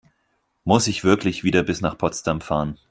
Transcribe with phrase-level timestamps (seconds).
[0.63, 2.79] Muss ich wirklich wieder bis nach Potsdam fahren?